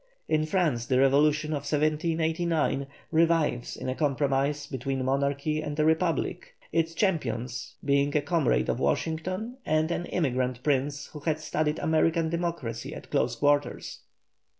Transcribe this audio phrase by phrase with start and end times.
[0.27, 6.55] In France the revolution of 1789 revives in a compromise between monarchy and a republic,
[6.71, 12.31] its champions being a comrade of Washington and an emigrant prince who had studied American
[12.31, 13.99] democracy at close quarters.